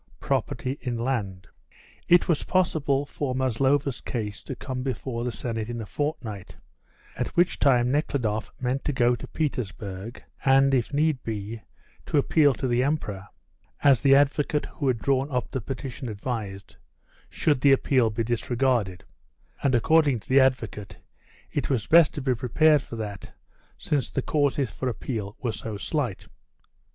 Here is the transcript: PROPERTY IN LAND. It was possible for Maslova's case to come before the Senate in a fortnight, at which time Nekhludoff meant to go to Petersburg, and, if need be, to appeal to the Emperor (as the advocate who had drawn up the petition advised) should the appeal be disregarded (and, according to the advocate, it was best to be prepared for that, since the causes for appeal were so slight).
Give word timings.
PROPERTY 0.19 0.79
IN 0.81 0.97
LAND. 0.97 1.45
It 2.07 2.27
was 2.27 2.41
possible 2.45 3.05
for 3.05 3.35
Maslova's 3.35 4.01
case 4.01 4.41
to 4.45 4.55
come 4.55 4.81
before 4.81 5.23
the 5.23 5.31
Senate 5.31 5.69
in 5.69 5.79
a 5.79 5.85
fortnight, 5.85 6.57
at 7.15 7.27
which 7.37 7.59
time 7.59 7.91
Nekhludoff 7.91 8.51
meant 8.59 8.83
to 8.85 8.93
go 8.93 9.13
to 9.15 9.27
Petersburg, 9.27 10.23
and, 10.43 10.73
if 10.73 10.91
need 10.91 11.21
be, 11.21 11.61
to 12.07 12.17
appeal 12.17 12.55
to 12.55 12.67
the 12.67 12.81
Emperor 12.81 13.27
(as 13.83 14.01
the 14.01 14.15
advocate 14.15 14.65
who 14.65 14.87
had 14.87 14.97
drawn 14.97 15.29
up 15.29 15.51
the 15.51 15.61
petition 15.61 16.09
advised) 16.09 16.77
should 17.29 17.61
the 17.61 17.71
appeal 17.71 18.09
be 18.09 18.23
disregarded 18.23 19.03
(and, 19.61 19.75
according 19.75 20.17
to 20.17 20.27
the 20.27 20.39
advocate, 20.39 20.97
it 21.51 21.69
was 21.69 21.85
best 21.85 22.11
to 22.15 22.23
be 22.23 22.33
prepared 22.33 22.81
for 22.81 22.95
that, 22.95 23.33
since 23.77 24.09
the 24.09 24.23
causes 24.23 24.71
for 24.71 24.89
appeal 24.89 25.37
were 25.43 25.51
so 25.51 25.77
slight). 25.77 26.27